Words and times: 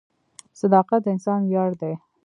•صداقت 0.59 0.99
د 1.03 1.07
انسان 1.15 1.39
ویاړ 1.45 1.71
دی. 1.81 1.93